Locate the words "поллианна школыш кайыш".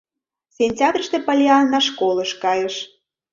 1.27-2.75